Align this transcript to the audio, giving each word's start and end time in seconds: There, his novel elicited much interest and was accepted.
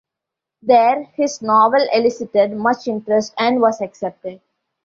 There, 0.63 1.03
his 1.13 1.43
novel 1.43 1.85
elicited 1.93 2.53
much 2.53 2.87
interest 2.87 3.35
and 3.37 3.61
was 3.61 3.81
accepted. 3.81 4.41